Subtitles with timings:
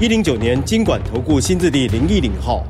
[0.00, 2.66] 一零九年金管投顾新字第零一零号。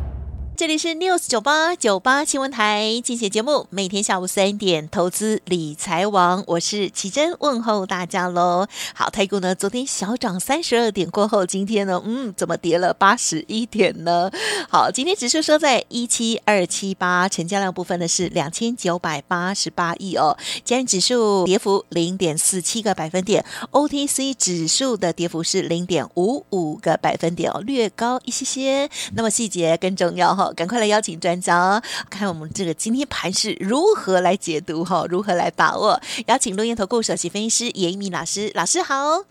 [0.57, 8.69] 这里是 News 九八九八新闻台，进行节目，每天下午三点，投资理财王，我是奇珍，问候大家喽。
[8.95, 14.31] 好，台股呢，昨天小涨三十二点过后，今天呢，嗯，怎么跌了八十一点呢？
[14.71, 20.37] 好，今天指数收在一七二七八，成交量部分呢是两千九百八十八亿哦。
[20.65, 28.89] 加权指数跌幅零点四七个百分点，OTC 指数的跌幅是零点五五个百分点哦，略高一些些。
[29.17, 30.44] 那么细节更重要哈。
[30.53, 36.01] 赶快来邀请专家哦，看我们这个今天盘是如何来解读哈，如何来把握？
[36.27, 39.25] 邀请录音投顾首席分析师严一鸣老师，老师好。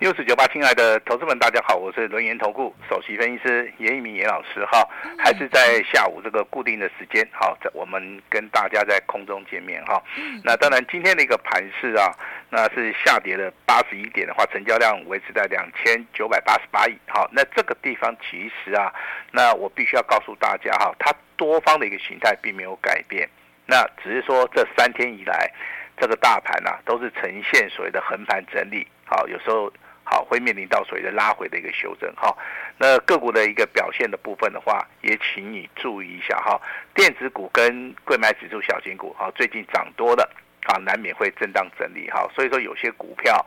[0.00, 10.02] 六四九八，亲爱的投资们，大家好，我是轮研投顾首席分析师严一鸣严老师哈，还是在下午这个固定的时间好，在我们跟大家在空中见面哈。
[10.42, 12.10] 那当然今天的一个盘势啊，
[12.56, 16.96] 那是下跌了八十一点的话，成交量维持在两千九百八十八亿。
[17.08, 18.94] 好，那这个地方其实啊，
[19.32, 23.28] 那我必须要告诉大家哈，它多方的一个形态并没有改变，
[23.66, 25.50] 那只是说这三天以来
[25.96, 28.86] 这个大盘啊都是呈现所谓的横盘整理。
[29.04, 29.72] 好，有时候。
[30.06, 32.36] 好，会面临到所谓的拉回的一个修正哈。
[32.76, 36.60] 那个股的一个表现的部分的话，也请你注意一下哈。
[36.94, 40.30] 电子股跟柜买指数小型股哈，最近涨多了
[40.64, 42.28] 啊，难免会震荡整理哈。
[42.34, 43.44] 所以说有些股票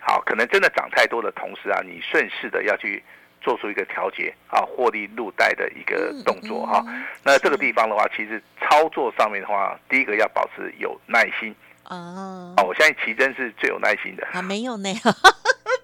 [0.00, 3.02] 好，可能真的涨太多的同时啊，你顺势的要去
[3.40, 6.84] 做出一个调节啊，获利入袋的一个动作哈。
[7.22, 11.54] 那这个地方的话，其实操作上面的话，第一个要保持有耐心
[11.84, 12.54] 啊。
[12.64, 14.88] 我相信奇珍是最有耐心的啊，没有呢。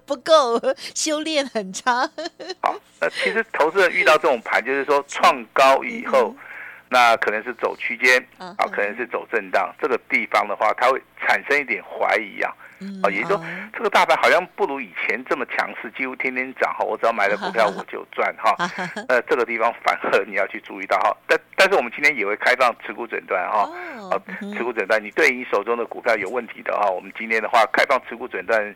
[0.03, 0.59] 不够，
[0.93, 2.01] 修炼很差。
[2.61, 6.35] 好，那其实投资人遇到这种盘，就是说创高以后，
[6.91, 9.73] 那可能是走区间啊，可能是走震荡。
[9.81, 12.51] 这个地方的话，它会产生一点怀疑啊。
[13.01, 16.83] 啊，也就是说，这个大盘好像不如以前这么强势，几乎天天涨哈。
[16.83, 18.53] 我只要买了股票，我就赚哈。
[19.07, 21.15] 呃，这个地方反而你要去注意到哈。
[21.27, 23.71] 但但是我们今天也会开放持股诊断哈。
[24.11, 24.19] 啊，
[24.53, 28.75] 持股诊断，你对你手中的股票有问题的哈，我们今天的话开放持股诊断。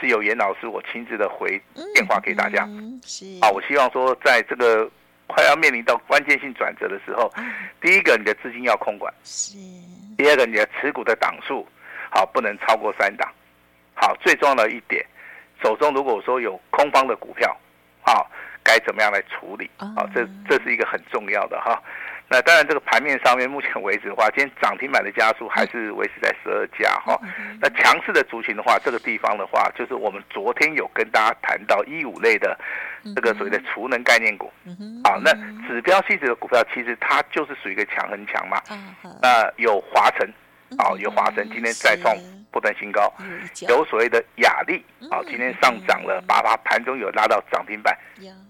[0.00, 1.60] 是由严老师我亲自的回
[1.94, 4.90] 电话给大家，嗯嗯、是啊，我希望说，在这个
[5.32, 7.42] 快要面临到关键性转折的时候，啊、
[7.80, 9.56] 第一个你的资金要控管，是；
[10.18, 11.66] 第二个你的持股的档数，
[12.10, 13.26] 好不能超过三档，
[13.94, 15.02] 好，最重要的一点，
[15.62, 17.56] 手中如果说有空方的股票，
[18.02, 18.30] 好，
[18.62, 19.70] 该怎么样来处理？
[19.78, 21.82] 好，这这是一个很重要的哈。
[22.32, 27.20] 那当然，这个盘面上面，目前为止的话，今天涨停板的家数还是维持在十二家哈。
[27.60, 32.58] 那强势的族群的话，这个地方的话，就是我们昨天有跟大家谈到一五类的
[33.14, 34.50] 这个所谓的储能概念股。
[35.04, 35.30] 好，那
[35.68, 38.58] 指标性质的股票，其实它就是属于一个强很强嘛。
[39.20, 40.26] 那有华晨，
[40.78, 42.16] 啊，有华晨今天再创
[42.50, 43.12] 不断新高，
[43.68, 47.94] 有所谓的雅力，啊，今天上涨了八八，盘中有拉到涨停板。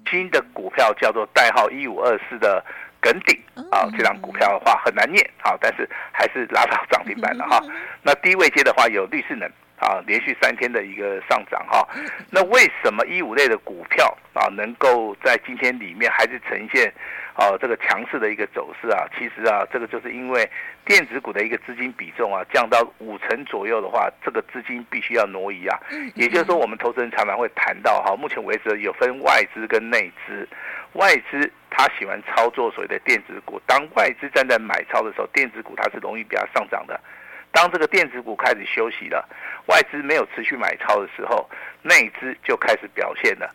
[0.09, 2.65] 新的股票叫做代号一五二四的。
[3.03, 3.37] 耿鼎
[3.71, 7.61] 啊，这张股票的话很难念，啊，但是还是拉到涨停板了哈。
[8.01, 9.47] 那低位接的话有绿世能
[9.81, 11.87] 啊，连续三天的一个上涨哈。
[12.31, 16.93] 那为什么一五类的股票啊能够在今天里面还是呈现
[17.35, 19.05] 啊这个强势的一个走势啊？
[19.19, 20.49] 其实啊，这个就是因为
[20.85, 25.77] 电子股的一个资金比重啊降到五成左右的话，这个资金必须要挪移啊。
[26.15, 30.49] 也就是说，我们投资人常常会谈到哈，目前为止有分外资跟内资，
[30.95, 31.51] 外资。
[31.75, 33.59] 他喜欢操作所谓的电子股。
[33.67, 37.01] 当外资站在买超的时候，电子股它是容易比较上涨的。
[37.51, 39.27] 当这个电子股开始休息了，
[39.69, 41.49] 外资没有持续买超的时候，
[41.81, 43.51] 内资就开始表现了。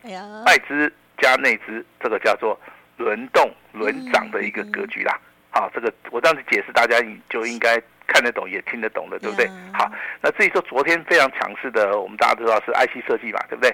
[0.47, 2.59] 外资加内资，这个叫做
[2.97, 5.15] 轮动轮涨的一个格局啦。
[5.51, 9.47] 好，这个我这样子解释，大家你就应该看得懂，也听得懂了，对不对？
[9.71, 9.87] 好，
[10.21, 13.71] 那至于说昨天非常强势的，我们大家都知道是 IC 设计嘛，对不对？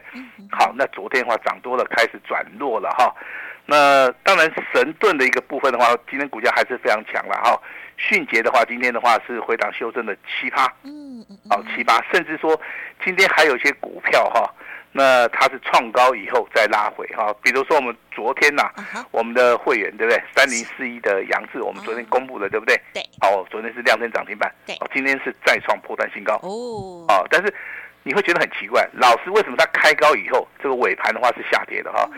[0.51, 3.15] 好，那昨天的话涨多了，开始转弱了哈。
[3.65, 7.59] 那当然，神盾的一个部分的话，今天股价还是非常强了哈。
[7.95, 12.59] 迅捷的话，今天的话是回档修正的七趴，嗯嗯，好七趴，甚至说
[13.05, 14.53] 今天还有一些股票哈，
[14.91, 17.33] 那它是创高以后再拉回哈。
[17.41, 20.21] 比如说我们昨天呐、啊，我们的会员对不对？
[20.35, 22.75] 三零四一的杨志，我们昨天公布的对不对？
[22.93, 27.53] 对，哦，昨天是亮灯涨停板，对，今天是再创破断新高哦，但是。
[28.03, 32.09] 你会觉得很奇怪，老师为什么它开高以后，这个尾盘的话是下跌的哈？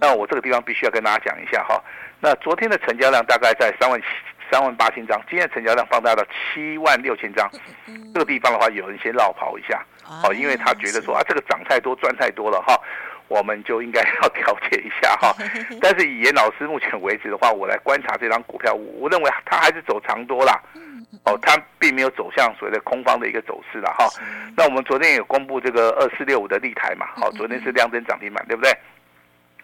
[0.00, 1.82] 那我这个地方必须要跟大家讲一下哈。
[2.20, 4.06] 那昨天的成交量大概在三万七、
[4.50, 7.50] 三万八千张，今天的成交量放大到七万六千张。
[8.14, 9.84] 这个地方的话，有人先绕跑一下，
[10.24, 12.80] 哦，因为他觉得说啊，这个涨太多，赚太多了哈，
[13.32, 15.34] 我们就应该要调节一下哈。
[15.80, 20.60] 但是以严老师目前为止的话，我来观察这张股票，我认为它还是走长多啦。
[21.24, 24.08] 哦，它并没有走向所谓的空方的一个走势了哈。
[24.56, 28.72] 那我们昨天也公布这个二四六五的立台嘛，好，昨天是量增涨停板，对不对？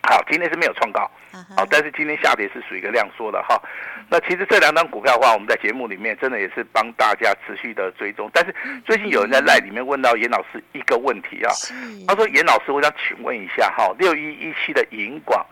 [0.03, 1.11] 好，今天是没有创高，
[1.55, 3.61] 好，但是今天下跌是属于一个量缩的哈。
[4.09, 8.31] 那其实这两张股票的话，我们在节目里面真的也是帮大家持续的追踪。
[8.33, 8.55] 但是
[8.87, 11.53] 最近有人在赖里面问到严老师一个问题啊，
[12.07, 15.45] 他说严老师，我想请问一下哈，六一一七的银广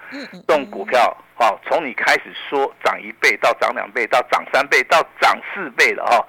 [0.46, 6.26] 这种股票，哈，从你开始说涨一倍到涨两倍到涨三倍到涨四倍了哈。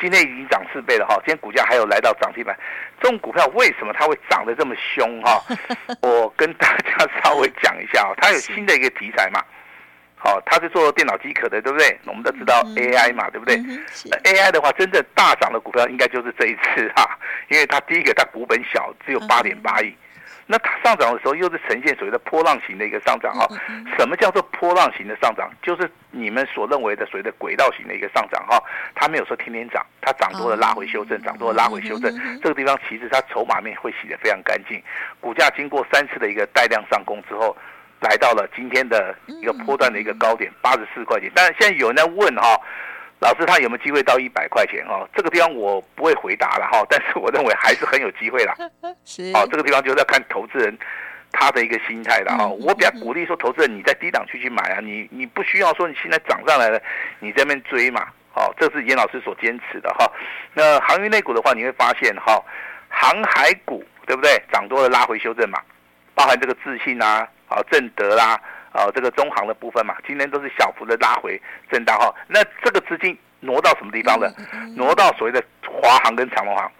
[0.00, 2.56] 今天已经涨四倍了哈，今天股价还有来到涨停板，
[3.00, 5.42] 这种股票为什么它会涨得这么凶哈？
[6.02, 9.42] 我跟大家稍微讲一下啊，它有新的一个题材嘛，
[10.16, 11.98] 好，它是做电脑机壳的，对不对？
[12.06, 13.56] 我们都知道 AI 嘛，对不对
[14.24, 19.94] ？AI 的话，真正大涨的股票应该就是这一次哈，因为它第一个它股本小，只有八点八亿。
[20.46, 23.46] 那它上涨的时候又是呈现所谓的波浪型的一个上涨哈，
[23.98, 25.50] 什么叫做波浪型的上涨？
[25.60, 28.62] 就是你们所认为的所谓的轨道型的一个上涨哈，
[28.94, 34.80] 它没有说天天涨，它涨多了拉回修正，涨多了拉回修正，这个地方其实它筹码面会洗得非常干净，
[35.20, 37.56] 股价经过三次的一个带量上攻之后，
[38.00, 42.60] 来到了今天的一个波段的一个高点八十四块钱，但是现在有人在问哈。
[43.18, 44.84] 老师，他有没有机会到一百块钱？
[44.86, 48.54] 哦，这个地方我不会回答了哈， 但是我认为还是很有机会啦。
[49.04, 50.76] 是，哦，这个地方就是要看投资人
[51.32, 52.46] 他的一个心态了哈。
[52.46, 56.80] 我比较鼓励说，投资人你在低档区去买啊，你你不需要说你现在涨上来了，
[57.18, 58.06] 你在那边追嘛。
[58.34, 60.06] 哦，这是严老师所坚持的哈。
[60.52, 62.38] 那航运类股的话，你会发现哈，
[62.90, 64.38] 航海股对不对？
[64.52, 65.58] 涨多了拉回修正嘛，
[66.14, 68.38] 包含这个自信啊，好正德啦。
[68.76, 71.40] 哦，这个中行的部分嘛，今天都是小幅的拉回
[71.70, 72.14] 震荡哈。
[72.28, 74.30] 那这个资金挪到什么地方了？
[74.76, 76.70] 挪到所谓的华航跟长隆航。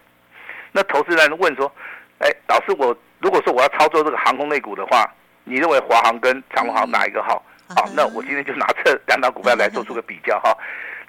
[0.73, 1.73] 那投资人问说
[2.21, 5.11] ：“哎，老师，我如果说我要操作这个航空类股的话，
[5.45, 7.43] 你认为华航跟长隆航哪一个好？”
[7.75, 10.55] 好，那我今天就拿这两档股票来做出个比较哈。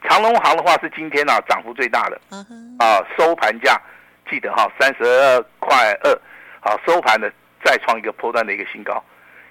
[0.07, 2.17] 长隆航的话是今天啊涨幅最大的，
[2.79, 3.77] 啊收盘价
[4.29, 6.17] 记得哈三十二块二，
[6.61, 7.29] 好收盘的
[7.61, 9.03] 再创一个波段的一个新高，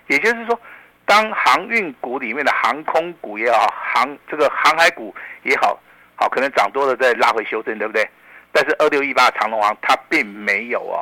[0.07, 0.59] 也就是说。
[1.07, 5.15] 当航运股里面的航空股也好，航这个航海股
[5.45, 5.79] 也好，
[6.17, 8.07] 好可能涨多了再拉回修正，对不对？
[8.53, 11.01] 但是二六一八长隆航它并没有哦，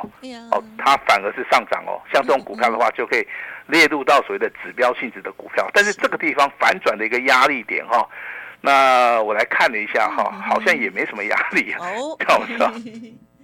[0.51, 1.99] 哦它反而是上涨哦。
[2.13, 3.27] 像这种股票的话，就可以
[3.65, 5.67] 列入到所谓的指标性质的股票。
[5.73, 8.07] 但是这个地方反转的一个压力点哈，
[8.61, 11.79] 那我来看了一下哈，好像也没什么压力啊，
[12.19, 12.71] 看我说。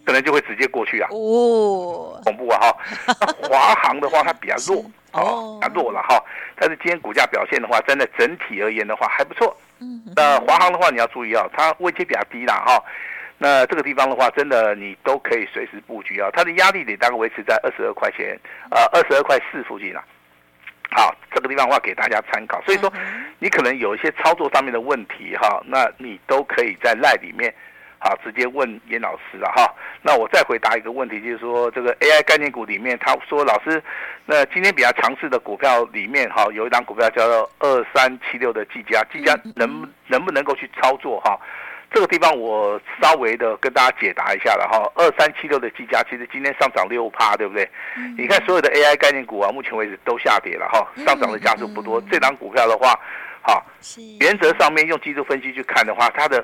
[0.04, 1.08] 可能就会直接过去啊！
[1.12, 2.58] 哦，恐怖啊！
[2.60, 2.76] 哈，
[3.20, 6.24] 那华航的话，它比较弱哦，弱了哈。
[6.56, 9.56] 但是今天股价表现的话，真的整体而言的话还不错。
[9.80, 12.84] 嗯，那华航的话，你要注意啊，它位阶比较低啦哈。
[13.38, 16.30] 那这个地方的话，真的你都可以随时布局啊。
[16.32, 20.04] 它的压力点大概维持在二十二块钱，呃，二十二块四附近了。
[20.92, 22.62] 好，这个地方的话给大家参考。
[22.62, 22.92] 所以说，
[23.40, 27.54] 你可能有一些操作上面的问题哈，那你都可以在赖里面。
[28.04, 29.72] 好，直接问严老师了哈。
[30.02, 33.82] 那我再回答一个问题，就是说这个 AI 概念股里面，他说老师，
[34.26, 41.40] 那今天比较强势的股票里面，哈，有一档股票叫做二三七六的技嘉，技嘉能能不能够去操作哈？
[41.94, 44.92] 这个地方我稍微的跟大家解答一下了哈。
[44.96, 47.70] 二三七六的技嘉其实今天上涨六趴，对不对？
[48.18, 52.02] 你看所有的 AI 概念股啊，目前为止都下跌了哈，上涨的家数不多。
[52.10, 53.00] 这档股票的话，
[53.44, 53.64] 好，
[54.20, 56.44] 原则上面用技术分析去看的话，它的。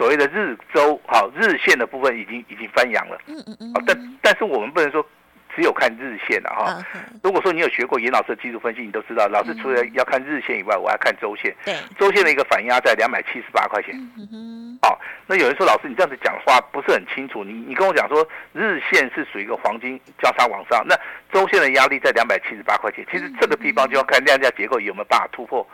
[0.00, 5.06] 所谓的日周好日线的部分已经已经翻阳了，嗯嗯嗯，但但是我们不能说
[5.54, 6.82] 只有看日线的哈。
[7.22, 11.54] 如果说你有学过严老师的技术分析，你都知道，老师除了要看日线以外，我还看周线。
[11.66, 13.94] 对，周线的一个反压在两百七十八块钱。
[14.16, 14.78] 嗯哼。
[14.80, 20.96] 好，那有人说老师你这样子讲话不是很清楚，你你跟我讲说日线是属于一个黄金交叉往上，那
[21.30, 23.04] 周线的压力在两百七十八块钱。
[23.12, 25.66] 其实这个地方就要看量价结构有没有办法突破。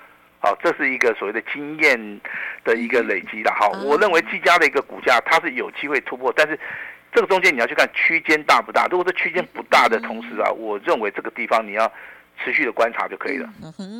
[0.47, 2.21] 好，这是一个所谓的经验
[2.63, 3.53] 的一个累积了。
[3.53, 6.57] 好，我认为技嘉的一个股价它是有机会突破，但是
[7.13, 8.87] 这个中间你要去看区间大不大。
[8.89, 11.93] 如果这区间不大的同时啊，我认为这个地方你要
[12.45, 13.49] 持续的观察就可以了。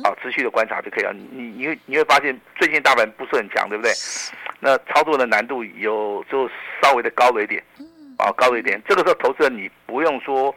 [0.05, 1.13] 好，持续的观察就可以了。
[1.13, 3.91] 你你会你会发现最近大盘不是很强，对不对？
[4.61, 6.49] 那操作的难度有就
[6.81, 7.61] 稍微的高了一点，
[8.19, 8.81] 啊，高了一点。
[8.87, 10.55] 这个时候投资人你不用说。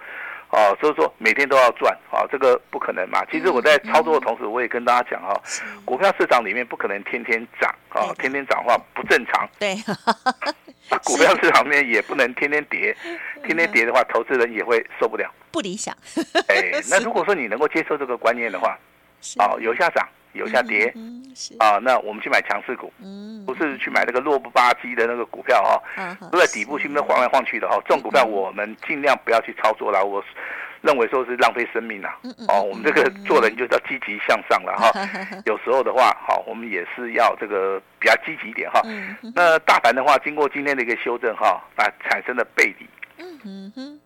[0.50, 3.24] 哦，所以说每天都要赚啊，这个不可能嘛。
[3.30, 5.40] 其实我在操作的同时，我也跟大家讲哈，
[5.84, 9.48] 股票市场里面不可能天天涨啊，天天涨的话不正常。
[9.58, 9.76] 对，
[11.04, 12.96] 股票市场面也不能天天跌，
[13.44, 15.96] 天天跌的话，投资人也会受不了，不理想。
[16.48, 18.76] 哎，那如果说你能够接受这个观念的话，
[19.38, 20.92] 哦，有下涨，有下跌，
[21.58, 30.22] 啊，那我们去买强势股，嗯不是去买那个弱不吧唧的那个股票哈，都在底部去那晃来晃去的哈，这种股票我们尽量不要去操作了，我。
[30.82, 32.16] 认为说是浪费生命啊！
[32.48, 34.90] 哦，我们这个做人就叫积极向上了哈。
[35.44, 38.80] 有时候的话，好，我们也是要这个比较积极一点哈。
[39.34, 42.88] 那大盘的话，经过今天的一个修正哈，啊，产生了背离。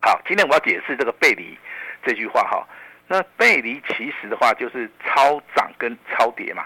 [0.03, 1.57] 好，今天我要解释这个背离
[2.05, 2.67] 这句话哈。
[3.07, 6.65] 那背离其实的话就是超涨跟超跌嘛。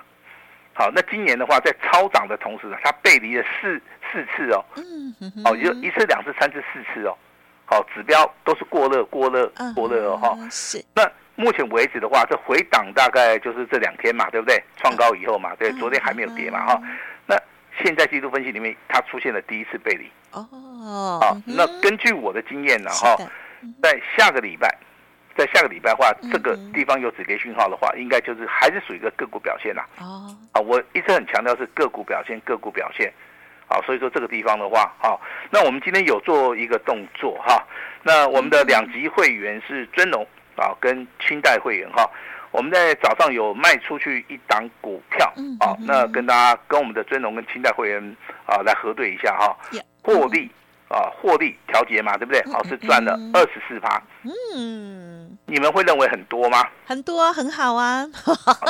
[0.73, 4.65] 好，那今年的话，在超涨的同时呢，它背离了四四次哦。
[5.45, 7.17] 哦，就一次、两次、三次、四次哦。
[7.67, 10.39] 好，指标都是过热、过热、过热哦，哈。
[10.49, 10.81] 是。
[10.95, 14.63] 那目前为止的话，这回档大概就是这两天嘛，对不对？
[14.77, 16.81] 创高以后嘛，对，昨天还没有跌嘛，哈。
[17.27, 17.37] 那
[17.83, 20.09] 现在季度分析里面，它出现了第一次背离。
[20.31, 21.19] 哦。
[21.21, 23.17] 好，那根据我的经验呢，哈，
[23.83, 24.73] 在下个礼拜，
[25.39, 29.87] 在下个礼拜的话，这个地方有止跌讯号的话，应该就是还是属于一个个股表现啦。
[30.01, 30.27] 哦。
[30.51, 33.13] 啊，我一直很强调是个股表现，个股表现。
[33.69, 37.63] 好，所以说这个地方的话，好，那我们今天有做一个动作哈，
[38.03, 40.27] 那我们的两级会员是尊龙
[40.57, 42.11] 啊，跟清代会员哈，
[42.51, 48.17] 我们在早上有卖出去一档股票，好，那跟大家跟我们的尊龙跟清代会员
[48.47, 49.55] 啊来核对一下哈，
[50.03, 50.51] 获利
[50.89, 52.43] 啊获利调节嘛，对不对？
[52.53, 54.03] 好，是赚了二十四趴，
[54.55, 56.67] 嗯，你们会认为很多吗？
[56.87, 58.07] 很多，很好啊，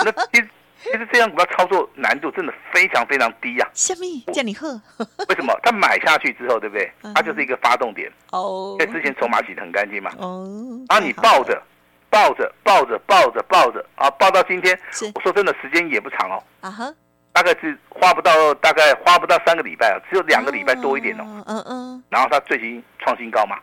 [0.04, 0.48] 那其实
[0.82, 3.68] 其实这样股票操作难度真的非常非常低呀。
[3.75, 4.80] 什么叫你喝？
[5.28, 5.52] 为什么？
[5.62, 6.90] 他买下去之后，对不对？
[7.14, 8.10] 它就是一个发动点。
[8.30, 8.76] 哦。
[8.78, 10.12] 因为之前筹码洗得很干净嘛。
[10.18, 10.46] 哦。
[10.88, 11.60] 啊，你抱着，
[12.08, 14.78] 抱着，抱着，抱着，抱着，啊，抱到今天。
[15.14, 16.42] 我说真的，时间也不长哦。
[16.60, 16.94] 啊哈。
[17.38, 21.23] 大概是花不到，大概花不到三个礼拜啊，只有两个礼拜多一点哦。
[21.47, 22.02] 嗯嗯。
[22.11, 23.57] 然后它最近创新高嘛。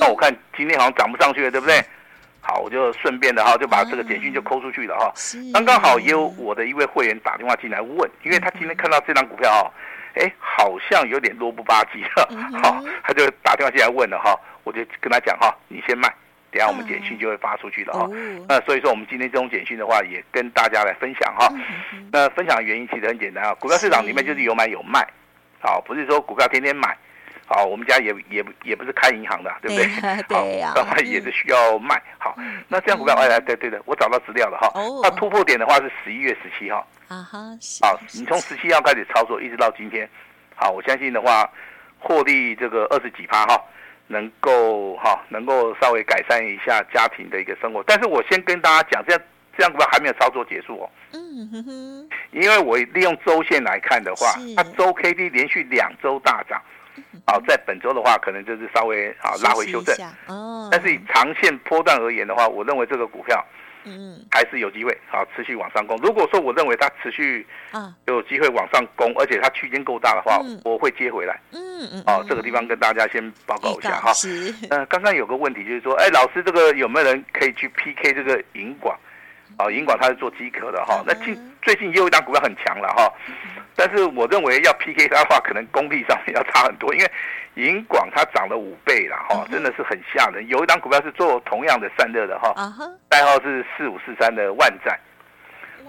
[0.00, 1.84] 那我看今天好像涨不上去了，对不对？
[2.40, 5.12] 好，我就顺便的哈，就把这个简讯就扣出去了哈。
[5.52, 9.70] 刚刚好也有我的一位会员打电话进来问，因为他今天看到这张股票哈，
[10.14, 14.34] 哎，好像有点弱不吧唧了，好，他就打电话进来问了哈，
[14.64, 16.10] 我就跟他讲哈，你先卖，
[16.54, 18.08] 等下我们简讯就会发出去了哈。
[18.48, 21.52] 那所以说我们今天这种简讯的话，也跟大家来分享哈。
[22.12, 25.04] 那分享的原因其实很简单啊，股票市场里面就是有买有卖，
[25.60, 26.96] 好，不是说股票天天买。
[27.46, 30.22] 好，我们家也也也不是开银行的，对不对？
[30.28, 30.72] 对呀。
[30.74, 32.00] 好，当然也是需要卖。
[32.18, 32.34] 好，
[32.68, 34.70] 那这样股票，哎，对对的，我找到资料了哈。
[34.74, 35.00] 哦。
[35.02, 36.86] 那突破点的话是十一月十七号。
[37.08, 37.38] 啊哈。
[37.82, 40.08] 好，你从十七号开始操作，一直到今天。
[40.54, 41.46] 好，我相信的话，
[41.98, 43.62] 获利这个二十几趴哈，
[44.06, 47.82] 能够哈，能够稍微改善一下家庭的一个生活。
[47.86, 49.20] 但是我先跟大家讲，这样
[49.56, 50.90] 这样股票还没有操作结束哦。
[51.12, 52.08] 嗯哼哼。
[52.32, 56.60] 因为我利用周线来看的话，它周 K D 连续两周大涨。
[57.26, 59.96] 好，在本周的话，可能就是稍微啊拉回修正。
[60.26, 60.68] 哦。
[60.70, 63.44] 但是以长线波段而言的话，我认为这个股票，
[63.84, 65.96] 嗯，还是有机会好持续往上攻。
[65.98, 71.38] 如果说我认为它持续啊有机会往上攻，而且它区间够大的话，我会接回来。
[71.52, 72.02] 嗯嗯。
[72.06, 74.12] 哦，这个地方跟大家先报告一下哈。
[74.12, 74.54] 是。
[74.70, 78.98] 嗯，刚刚有个问题就是说，哎，老师，这个有没有人可以去 PK 这个银广？
[79.56, 81.04] 啊，银广它是做机壳的哈。
[81.06, 83.12] 那近最近也有一档股票很强了哈。
[83.76, 87.10] 但是我认为要 PK 它的话，可能功力上面要差很多，因为
[87.54, 90.46] 银广它涨了五倍了哈，真的是很吓人。
[90.48, 92.54] 有一档股票是做同样的散热的哈，
[93.08, 94.98] 代号是四五四三的万载，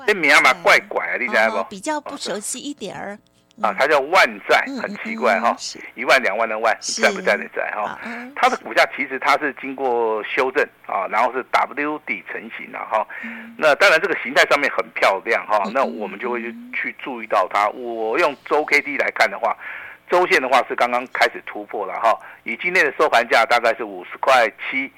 [0.08, 1.70] 这名嘛怪怪啊，你知道不？
[1.70, 3.20] 比较不熟悉一点儿。
[3.62, 5.56] 啊，它叫万债，很奇怪哈，
[5.96, 7.98] 一万两万的万，在不在的在哈。
[8.36, 13.08] 它的股价其实它是经过修正啊，然后是 W 底成型了哈。
[13.58, 17.70] 那当然这个形态上面很漂亮哈，那我们就会去去注意到它。
[17.70, 19.56] 我用周 K D 来看的话，
[20.10, 24.92] 周线的话是刚刚开始突破了哈，以今天的收盘价大概是五十块七，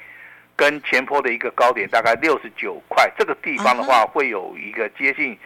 [0.56, 5.38] 跟前波的一个高点大概六十九块，这个地方的话会有一个接近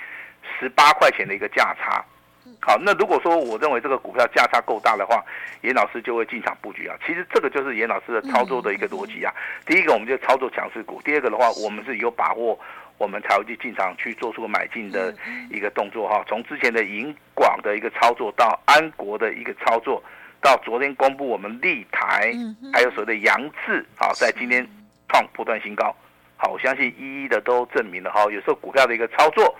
[0.58, 2.02] 十八块钱的一个价差。
[2.64, 5.26] 好，那如果说我认为这个股票价差够大的话，
[5.62, 6.96] 严老师就会进场布局啊。
[7.04, 9.34] 其实这个就是严老师的操作的一个逻辑啊。
[9.66, 12.58] 第一个，我们就操作强势股；第二个的话，我们是有把握，
[13.00, 15.12] 我们才会去进场去做出买进的
[15.50, 16.24] 一个动作哈。
[16.28, 20.02] 从之前的银广的一个操作，到安国的一个操作，
[20.40, 22.32] 到昨天公布我们立台，
[22.72, 24.64] 还有所谓的杨志，好，在今天
[25.10, 25.96] 创不断新高。
[26.38, 28.24] 好，我相信一一的都证明了哈。
[28.26, 29.56] 有时候股票的一个操作。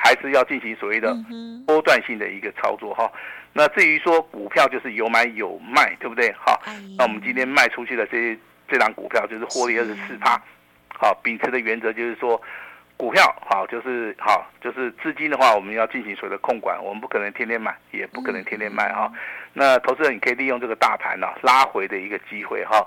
[0.00, 1.12] 还是要进行所谓的
[1.66, 3.10] 波段性的一个操作哈。
[3.52, 6.32] 那至于说股票就是有买有卖，对不对？
[6.34, 6.62] 好，
[6.96, 8.38] 那我们今天卖出去的这
[8.68, 10.40] 这档股票就是获利二十四趴。
[11.00, 12.40] 好，秉持的原则就是说，
[12.96, 19.10] 股票好，就是好，就是资金的话，我们要进行所谓的控管，我们不可能天天买，也不可能天天卖哈。
[19.52, 22.86] 那投资人你可以利用这个大盘呢拉回的一个机会哈，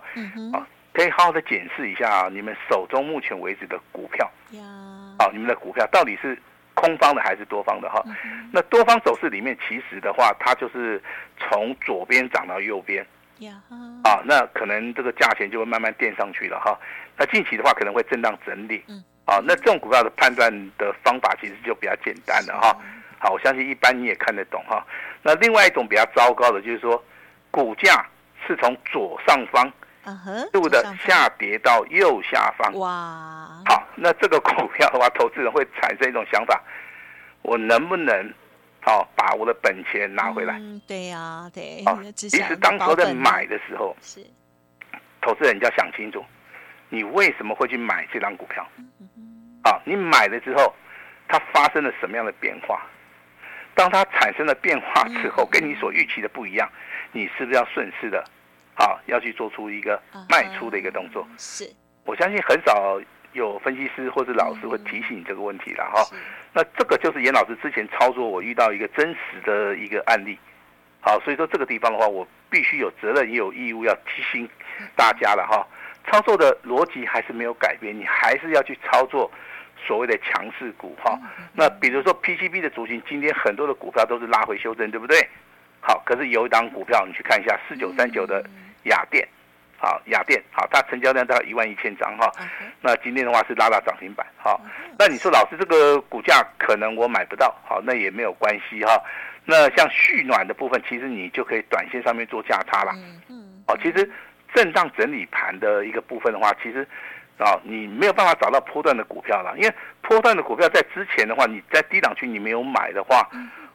[0.54, 4.30] 啊，可以好好的检视一下你们手中目前为止的股票，
[5.18, 6.38] 啊，你们的股票到底是
[6.82, 8.04] 空方的还是多方的哈？
[8.52, 11.00] 那多方走势里面，其实的话，它就是
[11.38, 13.06] 从左边涨到右边，
[14.04, 16.76] 啊，那可能这个价钱就会慢慢垫上去了哈。
[17.18, 18.84] 那近期的话，可能会震荡整理。
[19.26, 22.76] 啊，那这种股票的判断的方法其实就比较简单了哈。
[23.20, 24.84] 好，我相信一般你也看得懂哈。
[25.22, 27.02] 那另外一种比较糟糕的就是说，
[27.52, 28.04] 股价
[28.46, 29.72] 是从左上方
[30.52, 32.74] 度的下跌到右下方。
[32.80, 33.62] 哇。
[33.66, 36.62] 好，那这个股票的话，投资人会产生一种想法：
[37.42, 38.34] 我能不能
[38.82, 40.56] 好把我的本钱拿回来？
[40.60, 41.84] 嗯，对呀，对。
[41.86, 44.26] 啊，其实当时在买的时候，是
[45.22, 46.26] 投资人就要想清楚，
[46.90, 48.68] 你为什么会去买这张股票？
[49.64, 50.74] 啊，你买了之后，
[51.28, 52.82] 它发生了什么样的变化？
[53.76, 56.68] 当它产生了变化之后，跟你所预期的不一样，
[57.12, 58.26] 你是不是要顺势的，啊，
[59.06, 61.28] 要去做出一个卖出的一个动作？
[61.38, 61.70] 是，
[62.06, 63.00] 我相信很少
[63.34, 66.06] 有分析师或者老师会提醒你这个问题了哈。
[66.54, 70.38] 那这个就是严老师之前操作我遇到一个真实的一个案例，
[71.00, 74.50] 好，所以说这个地方的话，我必须有责任也有义务要提醒
[74.96, 75.66] 大家了哈。
[76.10, 79.30] 操作的逻辑还是没有改变，你还是要去操作。
[79.88, 81.20] 所谓的强势股哈，
[81.56, 85.28] 那比如说 PCB 的族群，今天很多的股票都是拉回修正，对不对？
[85.80, 88.48] 好，可是有一档股票，你去看一下四九三九的
[88.84, 89.28] 亚电，
[89.78, 90.42] 好，雅电。
[90.52, 92.32] 好，它成交量大概一万一千张哈，
[92.82, 94.60] 那今天的话是拉到涨停板，好，
[94.98, 99.02] 那你说老师这个股价可能我买不到，好，那也没有关系哈。
[99.46, 102.92] 那像蓄暖的部分，其实你就可以短线上面做价差了，
[103.30, 104.10] 嗯，好，其实
[104.54, 106.88] 震荡整理盘的一个部分的话，其实。
[107.38, 109.74] 啊，你没有办法找到波段的股票了，因为
[110.04, 113.28] 波段的股票在之前的话，你在低档区你没有买的话，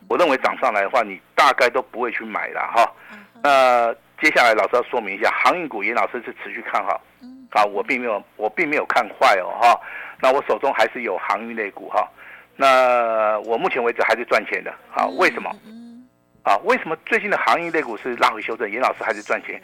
[0.07, 2.89] 我认为涨上来的话，你大概都不会去买了哈。
[3.43, 7.00] 那接下来老师要说明一下，航运股严老师是持续看好，
[7.50, 9.80] 啊，我并没有我并没有看坏哦哈。
[10.20, 12.08] 那我手中还是有航运类股哈，
[12.56, 15.07] 那我目前为止还是赚钱的啊？
[15.18, 15.50] 为什么？
[16.42, 19.61] 啊，为什么最近的航运类股是拉回修正，严老师还是赚钱？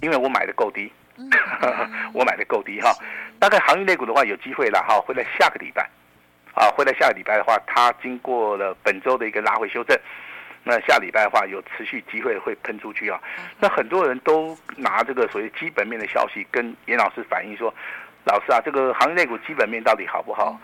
[0.00, 0.92] 因为我买的够低。
[2.14, 2.92] 我买的够低哈，
[3.40, 5.82] 大概航运类股的话有机会了哈，会在下个礼拜，
[6.54, 9.98] 啊，会在下个礼拜的话，它经过了本周的一个拉回修正，
[10.68, 13.18] 那下礼拜的话有持续机会会喷出去啊。
[13.58, 17.72] 那很多人都拿这个所谓基本面的消息跟严老师反映说，
[18.24, 20.60] 老师啊，这个行业内股基本面到底好不好？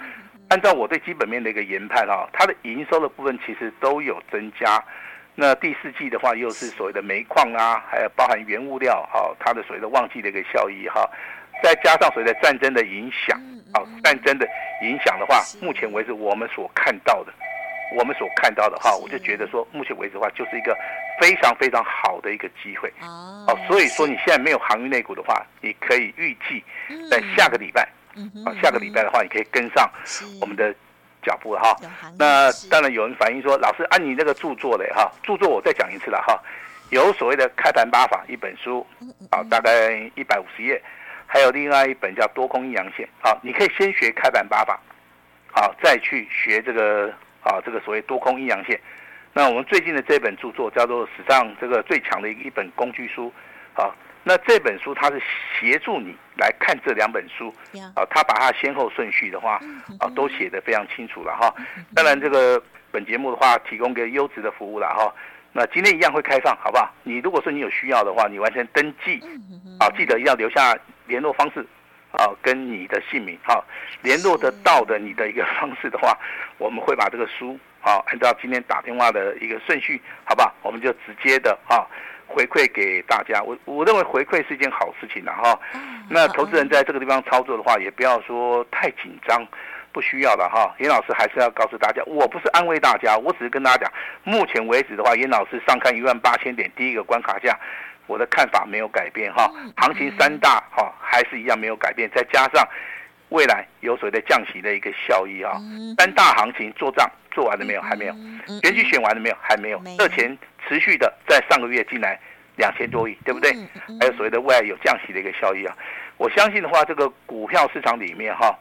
[0.51, 4.79] 按照我对基本面的一个研判啊，它的营收的部分其实都有增加。
[5.35, 11.11] 那第四季的话，又是所谓的煤矿啊，还有包含原物料哈，它的所谓的旺季的一个效益哈，
[11.63, 13.41] 再加上所谓的战争的影响，
[13.73, 14.47] 啊，战争的
[14.83, 17.33] 影响的话，目前为止我们所看到的，
[17.95, 20.77] 我们所看到的哈，我就觉得说，目前为止的话，就是一个
[21.21, 26.63] 非常非常好的一个机会，哦，所以说你现在没有航运类股的话，你可以预计
[27.11, 27.83] 在下个礼拜，
[28.45, 29.91] 啊，下个礼拜的话，你可以跟上
[30.41, 30.75] 我们的。
[31.27, 31.75] 脚步哈，
[32.19, 36.39] 那当然有人反映说，老师按、啊、你那个著作嘞哈，著作我再讲一次了哈，
[36.91, 38.87] 有所谓的开盘八法一本书，
[39.31, 40.79] 啊，大概一百五十页，
[41.27, 44.79] 还有另外一本叫多空阴阳线，好，你可以先学开盘八法，
[45.51, 47.11] 好，再去学这个
[47.45, 48.81] 啊这个所谓多空阴阳线。
[49.33, 53.33] 那我们最近的这本著作叫做史上这个最强的一一本工具书，
[53.75, 53.95] 啊。
[54.27, 55.21] 那这本书它是
[55.61, 57.55] 协助你来看这两本书，
[57.95, 59.61] 啊，它把它先后顺序的话，
[60.01, 61.55] 啊，都写得非常清楚了哈。
[61.95, 65.15] 当然，这个本节目的话，提供给优质的服务了哈。
[65.53, 66.91] 那今天一样会开放，好不好？
[67.03, 69.21] 你如果说你有需要的话，你完成登记，
[69.79, 70.75] 啊，记得要留下
[71.07, 71.67] 联络方式，
[72.17, 73.63] 啊，跟你的姓名，哈，
[74.03, 76.17] 联络得到的你的一个方式的话，
[76.59, 80.53] 我们会把这个书，啊，按照今天打电话的一个顺序，好吧？
[80.63, 81.87] 我们就直接的，啊。
[82.27, 85.57] 回馈给大家，我我认为回馈是一件好事情了哈。
[86.09, 89.47] 那投资人在这个地方操作的话，也不要说太紧张，
[89.93, 90.75] 不需要了哈。
[90.79, 93.93] 严老师还是要告诉大家，我不是安慰大家，我只是跟大家讲，
[94.25, 97.57] 目前为止的话，严老师上看一万八千点第一个关卡价，
[98.07, 99.51] 我的看法没有改变哈。
[99.77, 102.67] 行情三大哈还是一样没有改变，再加上
[103.29, 105.61] 未来有所谓的降息的一个效益啊。
[105.99, 107.83] 三大行情做账做完了没有？
[107.83, 108.15] 还没有。
[108.63, 109.37] 选举选完了没有？
[109.41, 109.83] 还没有。
[109.99, 110.37] 热钱。
[110.67, 112.19] 持续的在上个月进来
[112.57, 113.53] 两千多亿，对不对？
[114.01, 115.77] 还有所谓的未来有降息的一个效益啊。
[116.17, 118.59] 我相信的话，这个股票市场里面哈，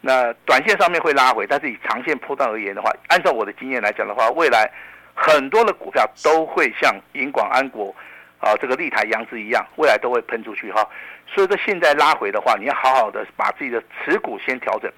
[0.00, 4.68] 那短线上面会拉回，但是以长线波段而言的话，按照我的经验来讲的话，未来
[5.14, 7.94] 很多的股票都会像银广安国
[8.38, 10.86] 啊，这个立台扬子一样，未来都会喷出去哈。
[11.26, 14.92] 所以说现在拉回的话，你要好好的把自己的持股先调整，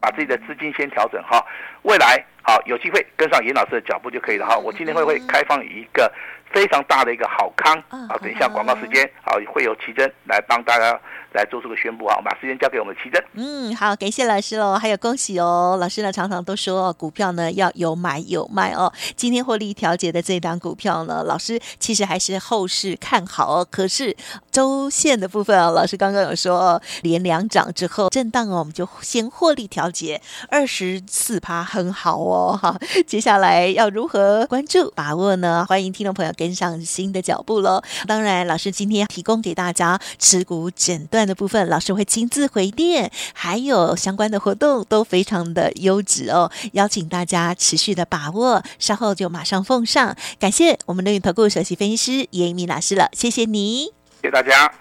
[0.00, 1.44] 把自己的资金先调整哈。
[1.82, 4.56] 未来好有机会跟上严老师的脚步就可以了哈。
[4.58, 6.12] 我今天会会开放一个
[6.52, 10.98] 非常大的一个好康啊，等一下广告时间啊，会有奇珍来帮大家。
[11.32, 12.16] 来做出个宣布啊！
[12.16, 13.24] 我把时间交给我们奇珍。
[13.34, 15.76] 嗯，好，感谢老师哦，还有恭喜哦！
[15.80, 18.92] 老师呢常常都说，股票呢要有买有卖哦。
[19.14, 23.68] 今天获利调节的这档股票呢，老师其实还是后市看好哦。
[23.70, 24.16] 可是
[24.50, 32.58] 周线的部分啊，老师刚刚有说连两涨之后震荡哦，我们就先获利调节二十四趴，很好哦。
[32.60, 35.64] 哈，接下来要如何关注把握呢？
[35.68, 37.80] 欢迎听众朋友跟上新的脚步喽。
[38.08, 41.20] 当然，老师今天提供给大家持股诊断。
[41.20, 50.16] 的部分，老师会亲自回电，还有相关的活动都非常的优质哦，邀请大家持续的把握，稍后就马上奉上。
[50.38, 53.84] 感谢我们的云投顾首席分析师严一鸣老师了，谢谢你，
[54.22, 54.72] 谢谢大家。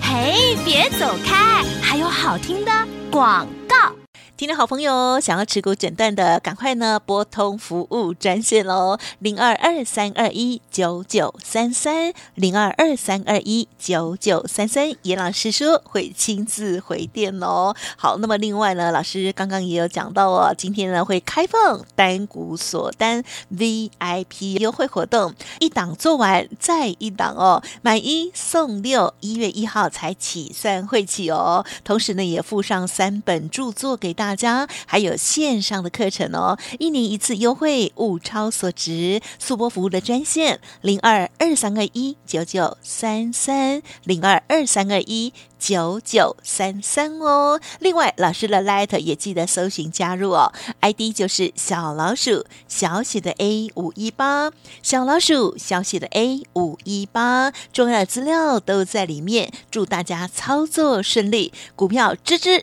[0.00, 2.70] 嘿，别走开，还有好听的
[3.10, 4.03] 广告。
[4.36, 17.76] 听众好朋友，想要持股诊断的，赶快呢拨通服务专线喽，零二二三二一九九三三，零二二三二一九九三三，严老师说会亲自回电哦。
[17.96, 23.22] 好，那么另外呢，老师刚刚也有讲到哦，今天呢会开放单股锁单
[23.56, 31.64] VIP 优惠活动，一档做完再一档哦，买一送六，一月一号才起算会起哦。
[31.84, 34.23] 同时呢，也附上三本著作给大。
[34.24, 39.20] 大家还有线上的课程哦，一年一次优惠，物超所值。
[39.38, 47.60] 速播服务的专线零二二三二一九九三三零二二三二一九九三三哦。
[47.80, 54.50] 另外，老师的 Light 也记得搜寻加入哦，ID 就是小老鼠小写的 A 五一八，
[54.82, 59.52] 小老鼠小写的 A 五一八，重要的资料都在里面。
[59.70, 62.62] 祝大家操作顺利，股票吱吱。